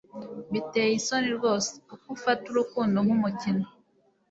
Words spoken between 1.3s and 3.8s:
rwose uko ufata urukundo nkumukino